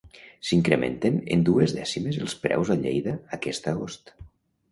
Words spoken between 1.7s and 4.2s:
dècimes els preus a Lleida aquest agost.